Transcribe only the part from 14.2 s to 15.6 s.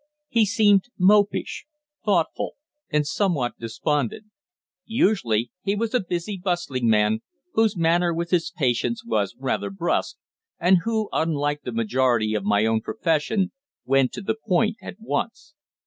the point at once.